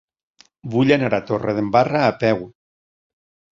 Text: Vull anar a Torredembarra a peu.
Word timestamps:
Vull 0.75 0.93
anar 0.95 1.11
a 1.17 1.19
Torredembarra 1.27 2.01
a 2.09 2.17
peu. 2.25 2.43